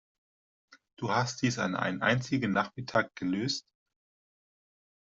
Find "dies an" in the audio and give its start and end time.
1.43-1.75